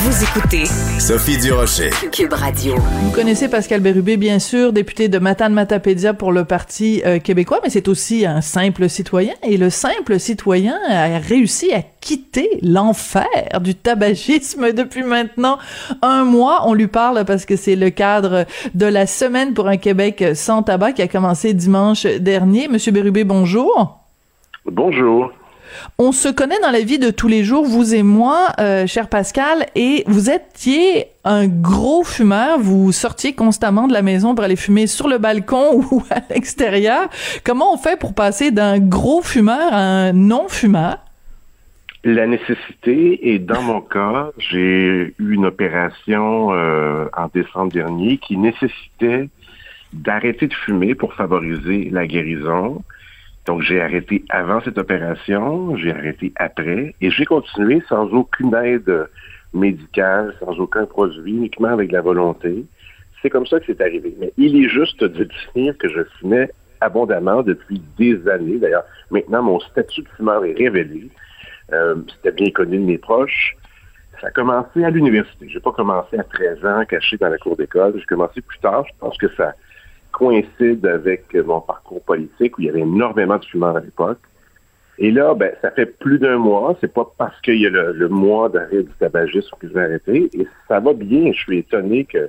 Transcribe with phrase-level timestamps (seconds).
[0.00, 0.64] Vous écoutez
[1.00, 1.90] Sophie Durocher.
[2.12, 2.76] Cube Radio.
[2.76, 7.58] Vous connaissez Pascal Bérubé, bien sûr, député de Matane Matapédia pour le Parti euh, québécois,
[7.64, 9.34] mais c'est aussi un simple citoyen.
[9.42, 13.26] Et le simple citoyen a réussi à quitter l'enfer
[13.60, 15.58] du tabagisme depuis maintenant
[16.00, 16.68] un mois.
[16.68, 20.62] On lui parle parce que c'est le cadre de la semaine pour un Québec sans
[20.62, 22.68] tabac qui a commencé dimanche dernier.
[22.68, 23.98] Monsieur Bérubé, bonjour.
[24.64, 25.32] Bonjour.
[25.98, 29.08] On se connaît dans la vie de tous les jours, vous et moi, euh, cher
[29.08, 32.58] Pascal, et vous étiez un gros fumeur.
[32.58, 37.08] Vous sortiez constamment de la maison pour aller fumer sur le balcon ou à l'extérieur.
[37.44, 40.98] Comment on fait pour passer d'un gros fumeur à un non-fumeur?
[42.04, 48.36] La nécessité, et dans mon cas, j'ai eu une opération euh, en décembre dernier qui
[48.36, 49.28] nécessitait
[49.92, 52.82] d'arrêter de fumer pour favoriser la guérison.
[53.48, 59.08] Donc, j'ai arrêté avant cette opération, j'ai arrêté après, et j'ai continué sans aucune aide
[59.54, 62.66] médicale, sans aucun produit, uniquement avec la volonté.
[63.22, 64.14] C'est comme ça que c'est arrivé.
[64.20, 65.26] Mais il est juste de
[65.56, 66.50] dire que je fumais
[66.82, 68.58] abondamment depuis des années.
[68.58, 71.08] D'ailleurs, maintenant, mon statut de fumeur est révélé.
[71.72, 73.56] Euh, C'était bien connu de mes proches.
[74.20, 75.48] Ça a commencé à l'université.
[75.48, 77.94] J'ai pas commencé à 13 ans, caché dans la cour d'école.
[77.96, 78.84] J'ai commencé plus tard.
[78.86, 79.54] Je pense que ça
[80.18, 84.18] coïncide avec mon parcours politique où il y avait énormément de fumeurs à l'époque.
[84.98, 86.76] Et là, ben, ça fait plus d'un mois.
[86.80, 90.28] C'est pas parce qu'il y a le, mois d'arrêt du tabagisme que je vais arrêter.
[90.32, 91.32] Et ça va bien.
[91.32, 92.28] Je suis étonné que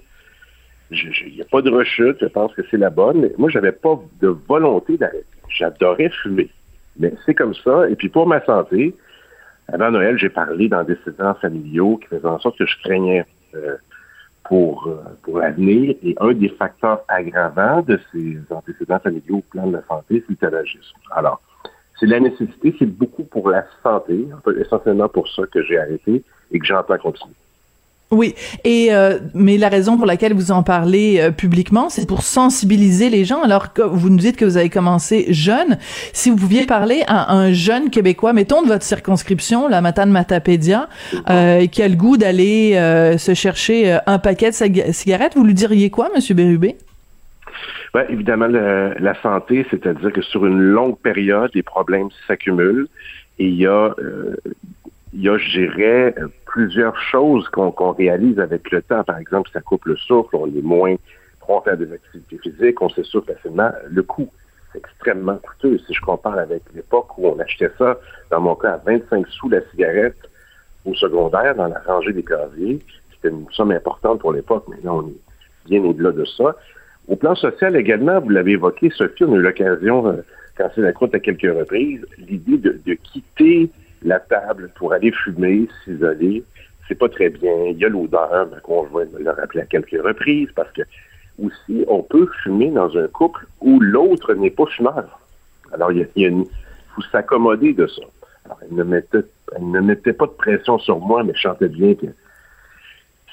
[0.92, 2.18] il n'y a pas de rechute.
[2.22, 3.22] Je pense que c'est la bonne.
[3.22, 5.26] Mais moi, j'avais pas de volonté d'arrêter.
[5.50, 6.50] J'adorais fumer.
[7.00, 7.90] Mais c'est comme ça.
[7.90, 8.94] Et puis pour ma santé,
[9.68, 13.26] avant Noël, j'ai parlé d'antécédents familiaux qui faisaient en sorte que je craignais
[13.56, 13.78] euh,
[14.50, 15.96] pour, euh, pour l'avenir.
[16.04, 20.32] Et un des facteurs aggravants de ces antécédents familiaux au plan de la santé, c'est
[20.32, 20.98] le tabagisme.
[21.12, 21.40] Alors,
[22.00, 24.28] c'est la nécessité, c'est beaucoup pour la santé,
[24.60, 27.36] essentiellement pour ça que j'ai arrêté et que j'entends continuer.
[28.12, 28.34] Oui,
[28.64, 33.12] et euh, mais la raison pour laquelle vous en parlez euh, publiquement, c'est pour sensibiliser
[33.12, 33.44] les gens.
[33.44, 35.78] Alors que vous nous dites que vous avez commencé jeune,
[36.12, 40.90] si vous pouviez parler à un jeune québécois, mettons de votre circonscription, la Matane Matapédia,
[41.30, 45.54] euh, qui a le goût d'aller euh, se chercher un paquet de cigarettes, vous lui
[45.54, 46.78] diriez quoi, Monsieur Bérubé?
[47.94, 52.88] Ben, évidemment, la santé, c'est-à-dire que sur une longue période, les problèmes s'accumulent.
[53.38, 53.94] Et il y a
[55.14, 56.16] il y a, je dirais,
[56.50, 59.04] plusieurs choses qu'on réalise avec le temps.
[59.04, 60.96] Par exemple, ça coupe le souffle, on est moins
[61.40, 63.70] prompt à des activités physiques, on s'essouffle facilement.
[63.88, 64.30] Le coût,
[64.72, 65.78] c'est extrêmement coûteux.
[65.86, 68.00] Si je compare avec l'époque où on achetait ça,
[68.32, 70.18] dans mon cas, à 25 sous la cigarette
[70.86, 72.80] au secondaire, dans la rangée des casiers,
[73.12, 74.68] c'était une somme importante pour l'époque.
[74.68, 76.56] Maintenant, on est bien au-delà de ça.
[77.08, 80.22] Au plan social également, vous l'avez évoqué, Sophie, on a eu l'occasion, euh,
[80.58, 83.70] quand c'est la croûte à quelques reprises, l'idée de quitter
[84.04, 86.44] la table pour aller fumer, s'isoler,
[86.88, 87.54] c'est pas très bien.
[87.68, 90.82] Il y a l'odeur, ma conjointe me l'a rappelé à quelques reprises, parce que
[91.44, 95.20] aussi, on peut fumer dans un couple où l'autre n'est pas fumeur.
[95.72, 96.30] Alors, il, y a,
[96.96, 98.02] faut s'accommoder de ça.
[98.46, 102.08] Alors, elle ne, mettait, pas de pression sur moi, mais je chantais bien que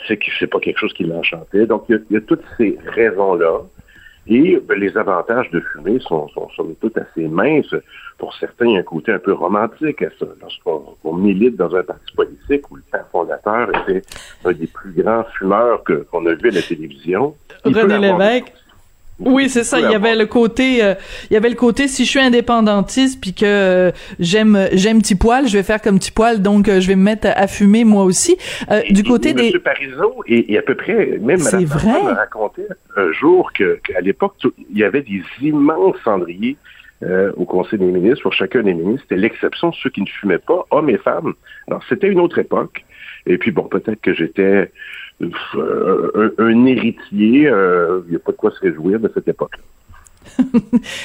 [0.07, 1.67] c'est que c'est pas quelque chose qui l'enchantait.
[1.67, 3.63] Donc, il y a toutes ces raisons-là
[4.29, 7.75] et ben, les avantages de fumer sont, sont, sont tout assez minces.
[8.19, 10.27] Pour certains, il y a un côté un peu romantique à ça.
[10.41, 14.03] Lorsqu'on milite dans un parti politique où le père fondateur était
[14.45, 17.35] un des plus grands fumeurs qu'on a vu à la télévision.
[17.65, 18.53] René Lévesque.
[19.19, 19.81] Oui, c'est ça.
[19.81, 20.95] Il y avait le côté, euh,
[21.31, 25.15] il y avait le côté si je suis indépendantiste puis que euh, j'aime j'aime petit
[25.15, 27.85] poil, je vais faire comme petit poil, donc euh, je vais me mettre à, fumer
[27.85, 28.37] moi aussi.
[28.91, 29.45] du côté des.
[29.45, 32.03] Monsieur Parizeau et, à peu près même Madame vrai?
[32.03, 34.35] me racontait un jour que qu'à l'époque
[34.71, 36.57] il y avait des immenses cendriers
[37.37, 39.07] au Conseil des ministres pour chacun des ministres.
[39.09, 41.35] C'était l'exception ceux qui ne fumaient pas, hommes et femmes.
[41.69, 42.85] Alors c'était une autre époque.
[43.27, 44.71] Et puis bon, peut-être que j'étais
[45.23, 49.63] euh, un, héritier, il euh, n'y a pas de quoi se réjouir de cette époque-là.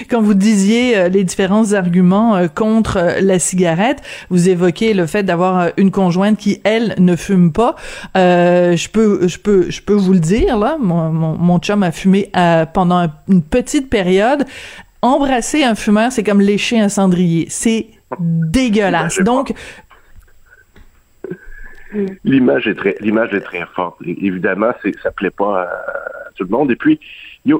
[0.10, 5.70] quand vous disiez euh, les différents arguments contre la cigarette, vous évoquez le fait d'avoir
[5.78, 7.76] une conjointe qui elle ne fume pas.
[8.16, 10.78] je peux, je peux, je peux vous le dire là.
[10.80, 12.30] Mon, mon, mon chum a fumé
[12.74, 14.44] pendant une petite période.
[15.02, 17.46] Embrasser un fumeur, c'est comme lécher un cendrier.
[17.50, 17.88] C'est
[18.20, 19.20] dégueulasse.
[19.20, 19.54] Donc,
[22.24, 23.98] l'image est très l'image est très forte.
[24.06, 25.70] Évidemment, c'est ça plaît pas à,
[26.36, 26.72] tout le monde.
[26.72, 27.00] Et puis
[27.46, 27.56] il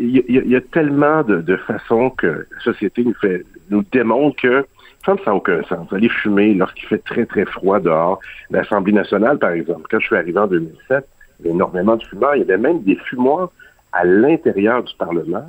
[0.00, 4.66] y, a, tellement de, façons que la société nous fait nous démontre que
[5.04, 5.92] ça n'a aucun sens.
[5.92, 8.20] Aller fumer lorsqu'il fait très très froid dehors.
[8.50, 11.06] L'Assemblée nationale, par exemple, quand je suis arrivé en 2007,
[11.40, 12.36] il y avait énormément de fumeurs.
[12.36, 13.50] Il y avait même des fumoirs
[13.92, 15.46] à l'intérieur du Parlement.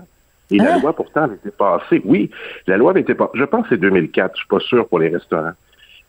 [0.52, 0.80] Et la hein?
[0.80, 2.02] loi, pourtant, avait été passée.
[2.06, 2.32] Oui,
[2.68, 3.32] la loi avait été passée.
[3.36, 4.32] Je pense que c'est 2004.
[4.34, 5.52] Je suis pas sûr pour les restaurants.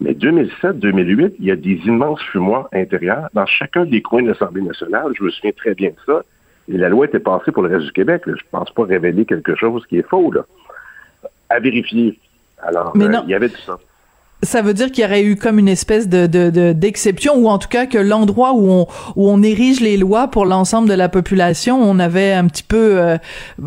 [0.01, 4.63] Mais 2007-2008, il y a des immenses fumoirs intérieurs dans chacun des coins de l'Assemblée
[4.63, 5.13] nationale.
[5.19, 6.23] Je me souviens très bien de ça.
[6.69, 8.23] Et la loi était passée pour le reste du Québec.
[8.27, 10.33] Je ne pense pas révéler quelque chose qui est faux.
[10.33, 10.47] Là.
[11.51, 12.19] À vérifier.
[12.63, 13.79] Alors, euh, il y avait du ça
[14.43, 16.27] ça veut dire qu'il y aurait eu comme une espèce de
[16.73, 20.47] d'exception ou en tout cas que l'endroit où on où on érige les lois pour
[20.47, 23.19] l'ensemble de la population, on avait un petit peu euh,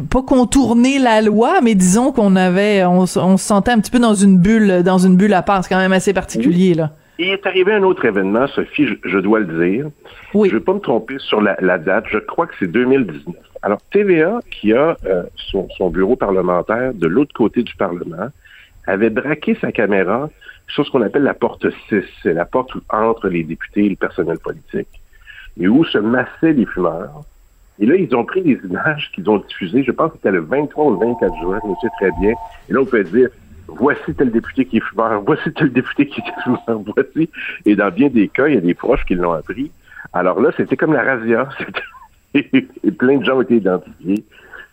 [0.10, 4.00] pas contourné la loi, mais disons qu'on avait on, on, se sentait un petit peu
[4.00, 6.92] dans une bulle dans une bulle à part, c'est quand même assez particulier là.
[7.19, 9.86] Il est arrivé un autre événement, Sophie, je, dois le dire.
[10.34, 10.50] Oui.
[10.50, 13.36] Je ne vais pas me tromper sur la, la date, je crois que c'est 2019.
[13.62, 18.30] Alors, TVA, qui a euh, son, son bureau parlementaire de l'autre côté du Parlement,
[18.88, 20.30] avait braqué sa caméra
[20.74, 22.04] sur ce qu'on appelle la porte 6.
[22.22, 24.88] C'est la porte entre les députés et le personnel politique.
[25.60, 27.22] Et où se massaient les fumeurs.
[27.80, 29.84] Et là, ils ont pris des images qu'ils ont diffusées.
[29.84, 32.34] Je pense que c'était le 23 ou le 24 juin, je me sais très bien.
[32.70, 33.30] Et là, on peut dire,
[33.68, 37.30] voici tel député qui est fumeur, voici tel député qui est fumeur, voici.
[37.66, 39.72] Et dans bien des cas, il y a des proches qui l'ont appris.
[40.12, 41.50] Alors là, c'était comme la razzia.
[42.34, 44.24] et plein de gens ont été identifiés.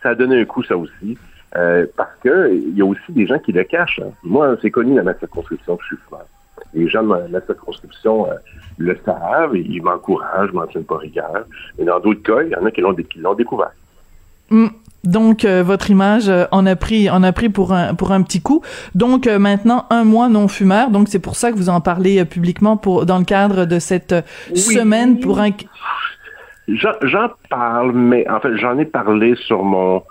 [0.01, 1.17] Ça a donné un coup, ça aussi.
[1.57, 3.99] Euh, parce que il y a aussi des gens qui le cachent.
[3.99, 4.11] Hein.
[4.23, 6.25] Moi, c'est connu dans ma circonscription que je suis fumeur.
[6.73, 8.35] Les gens de ma, circonscription euh,
[8.77, 11.45] le savent et ils m'encouragent, m'en tiennent pas rigueur.
[11.77, 13.71] Mais dans d'autres cas, il y en a qui l'ont, découvert.
[14.49, 14.67] Mm.
[15.03, 18.39] Donc euh, votre image en a pris en a pris pour un pour un petit
[18.39, 18.61] coup.
[18.93, 20.91] Donc maintenant un mois non fumeur.
[20.91, 24.13] Donc c'est pour ça que vous en parlez publiquement pour dans le cadre de cette
[24.55, 25.49] semaine pour un.
[26.67, 30.03] J'en parle, mais en fait j'en ai parlé sur mon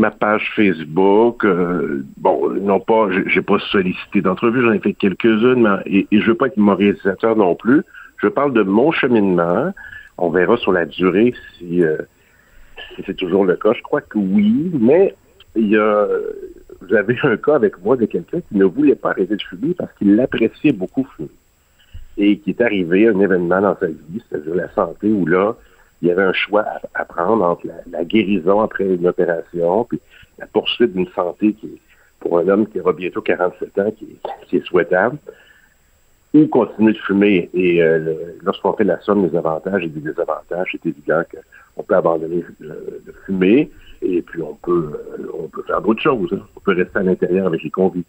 [0.00, 1.44] ma page Facebook.
[1.44, 6.26] Euh, bon, non pas, j'ai pas sollicité d'entrevue, j'en ai fait quelques-unes, mais et, je
[6.26, 7.82] veux pas être moralisateur non plus.
[8.18, 9.72] Je parle de mon cheminement.
[10.18, 11.98] On verra sur la durée si, euh,
[12.94, 13.72] si c'est toujours le cas.
[13.72, 15.14] Je crois que oui, mais
[15.56, 16.06] il y a
[16.80, 19.74] vous avez un cas avec moi de quelqu'un qui ne voulait pas arrêter de fumer
[19.74, 21.28] parce qu'il l'appréciait beaucoup fumer.
[22.16, 25.56] Et qui est arrivé à un événement dans sa vie, c'est-à-dire la santé, où là,
[26.02, 26.64] il y avait un choix
[26.94, 30.00] à, prendre entre la, guérison après une opération, puis
[30.38, 31.80] la poursuite d'une santé qui est,
[32.20, 35.18] pour un homme qui aura bientôt 47 ans, qui est, souhaitable,
[36.34, 37.50] ou continuer de fumer.
[37.54, 41.22] Et euh, lorsqu'on fait la somme des avantages et des désavantages, c'est évident
[41.74, 43.70] qu'on peut abandonner de fumer,
[44.02, 46.32] et puis on peut, euh, on peut faire d'autres choses.
[46.32, 46.46] Hein.
[46.56, 48.06] On peut rester à l'intérieur avec les convicts.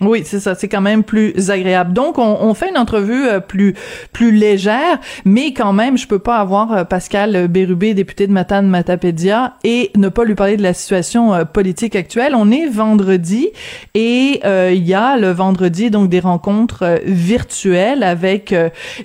[0.00, 0.54] Oui, c'est ça.
[0.54, 1.92] C'est quand même plus agréable.
[1.92, 3.74] Donc, on, fait une entrevue euh, plus
[4.12, 8.66] plus légère, mais quand même, je peux pas avoir euh, Pascal Bérubé, député de Matane
[8.66, 12.34] Matapédia, et ne pas lui parler de la situation euh, politique actuelle.
[12.34, 13.48] On est vendredi
[13.94, 14.40] et
[14.72, 18.54] il y a le vendredi donc des rencontres virtuelles avec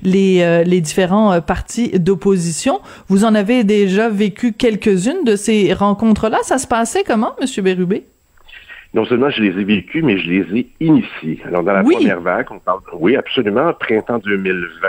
[0.03, 2.79] les les différents partis d'opposition.
[3.07, 6.39] Vous en avez déjà vécu quelques-unes de ces rencontres-là?
[6.43, 8.05] Ça se passait comment, Monsieur Bérubé?
[8.95, 11.41] Non seulement je les ai vécus, mais je les ai initiés.
[11.45, 14.87] Alors, dans la première vague, on parle, oui, absolument, printemps 2020,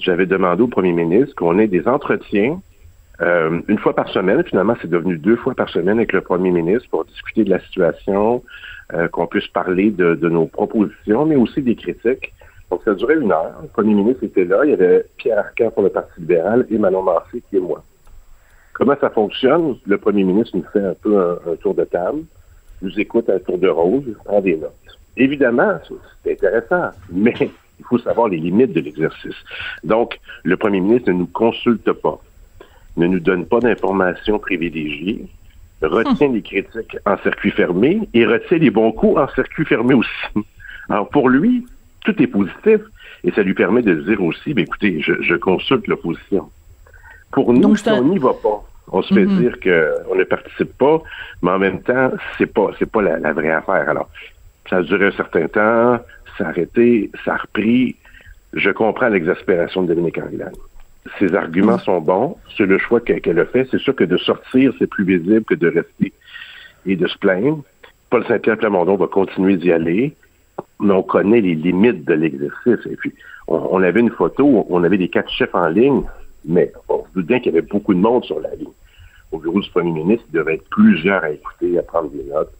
[0.00, 2.60] j'avais demandé au premier ministre qu'on ait des entretiens
[3.22, 4.44] euh, une fois par semaine.
[4.44, 7.60] Finalement, c'est devenu deux fois par semaine avec le premier ministre pour discuter de la
[7.60, 8.42] situation,
[8.92, 12.34] euh, qu'on puisse parler de, nos propositions, mais aussi des critiques.
[12.70, 13.54] Donc, ça durait une heure.
[13.62, 14.60] Le premier ministre était là.
[14.64, 17.82] Il y avait Pierre Arcan pour le Parti libéral et Manon Massé qui est moi.
[18.74, 19.76] Comment ça fonctionne?
[19.86, 22.24] Le premier ministre nous fait un peu un tour de table
[22.82, 24.72] nous écoute à tour de rose, prend des notes.
[25.16, 25.78] Évidemment,
[26.24, 29.36] c'est intéressant, mais il faut savoir les limites de l'exercice.
[29.84, 32.20] Donc, le premier ministre ne nous consulte pas,
[32.96, 35.26] ne nous donne pas d'informations privilégiées,
[35.82, 40.10] retient les critiques en circuit fermé et retient les bons coups en circuit fermé aussi.
[40.88, 41.66] Alors, pour lui,
[42.04, 42.80] tout est positif
[43.24, 46.50] et ça lui permet de dire aussi, ben, écoutez, je, consulte l'opposition.
[47.30, 49.38] Pour nous, si on n'y va pas, on se fait mm-hmm.
[49.38, 51.02] dire qu'on ne participe pas,
[51.42, 53.88] mais en même temps, c'est pas c'est pas la, vraie affaire.
[53.88, 54.08] Alors,
[54.68, 55.98] ça a duré un certain temps,
[56.38, 57.96] ça a arrêté, ça a repris.
[58.52, 60.56] Je comprends l'exaspération de Dominique Anglade.
[61.18, 61.80] Ses arguments mm.
[61.80, 63.66] sont bons, c'est le choix qu'elle a fait.
[63.70, 66.12] C'est sûr que de sortir, c'est plus visible que de rester.
[66.86, 67.62] et de se plaindre.
[68.10, 70.14] Paul Saint-Pierre Plamondon va continuer d'y aller,
[70.80, 72.86] mais on connaît les limites de l'exercice.
[72.90, 73.14] Et puis,
[73.48, 76.02] on, avait une photo, on avait des quatre chefs en ligne,
[76.44, 78.71] mais on se doute bien qu'il y avait beaucoup de monde sur la ligne.
[79.42, 82.52] Au bureau du premier ministre, il devait être plusieurs à écouter, à prendre des notes.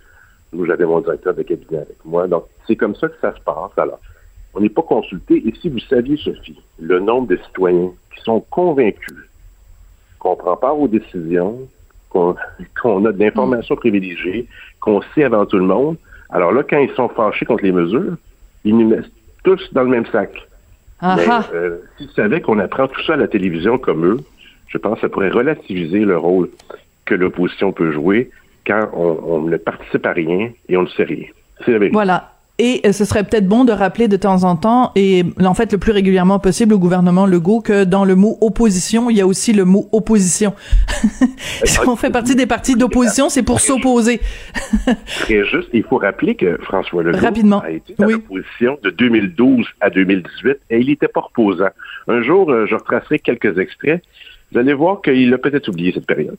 [0.52, 2.26] Nous, j'avais mon directeur de cabinet avec moi.
[2.26, 3.70] Donc, c'est comme ça que ça se passe.
[3.76, 4.00] Alors,
[4.52, 5.46] on n'est pas consulté.
[5.46, 9.28] Et si vous saviez, Sophie, le nombre de citoyens qui sont convaincus
[10.18, 11.68] qu'on prend part aux décisions,
[12.10, 12.34] qu'on
[13.06, 14.48] a de l'information privilégiée,
[14.80, 15.96] qu'on sait avant tout le monde,
[16.30, 18.16] alors là, quand ils sont fâchés contre les mesures,
[18.64, 19.12] ils nous mettent
[19.44, 20.32] tous dans le même sac.
[21.00, 24.20] Mais euh, s'ils savaient qu'on apprend tout ça à la télévision comme eux,
[24.72, 26.48] je pense que ça pourrait relativiser le rôle
[27.04, 28.30] que l'opposition peut jouer
[28.66, 31.26] quand on, ne participe à rien et on ne sait rien.
[31.92, 32.32] Voilà.
[32.58, 35.72] Et euh, ce serait peut-être bon de rappeler de temps en temps, et en fait
[35.72, 39.26] le plus régulièrement possible au gouvernement Legault, que dans le mot opposition, il y a
[39.26, 40.54] aussi le mot opposition.
[41.64, 44.20] si on fait partie des partis d'opposition, c'est pour s'opposer.
[45.22, 45.70] Très juste.
[45.72, 47.62] Il faut rappeler que François Legault Rapidement.
[47.62, 51.70] a été en opposition de 2012 à 2018 et il n'était pas reposant.
[52.06, 54.02] Un jour, euh, je retracerai quelques extraits.
[54.52, 56.36] Vous allez voir qu'il a peut-être oublié cette période.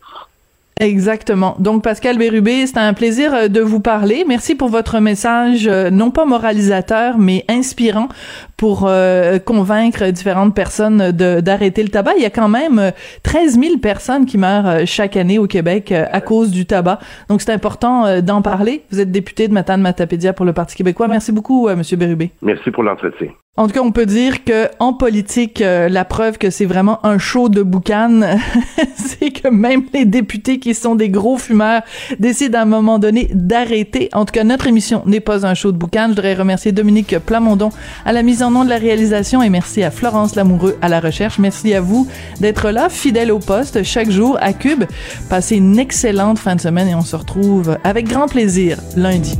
[0.79, 1.55] Exactement.
[1.60, 4.25] Donc, Pascal Bérubé, c'est un plaisir euh, de vous parler.
[4.27, 8.10] Merci pour votre message, euh, non pas moralisateur, mais inspirant
[8.58, 12.13] pour euh, convaincre différentes personnes d'arrêter le tabac.
[12.17, 12.91] Il y a quand même
[13.24, 17.00] 13 000 personnes qui meurent chaque année au Québec à cause du tabac.
[17.29, 18.84] Donc, c'est important d'en parler.
[18.91, 21.08] Vous êtes député de Matane Matapédia pour le Parti québécois.
[21.08, 22.32] Merci beaucoup, Monsieur Bérubé.
[22.41, 23.29] Merci pour l'entretien.
[23.55, 27.05] En tout cas, on peut dire que en politique, euh, la preuve que c'est vraiment
[27.05, 28.22] un show de boucan,
[28.95, 31.83] c'est que même les députés qui sont des gros fumeurs
[32.17, 34.10] décident à un moment donné d'arrêter.
[34.13, 36.05] En tout cas, notre émission n'est pas un show de boucan.
[36.05, 37.69] Je voudrais remercier Dominique Plamondon
[38.05, 41.00] à la mise en nom de la réalisation et merci à Florence Lamoureux à la
[41.00, 41.38] recherche.
[41.38, 42.07] Merci à vous
[42.39, 44.86] d'être là, fidèle au poste chaque jour à Cube.
[45.29, 49.38] Passez une excellente fin de semaine et on se retrouve avec grand plaisir lundi.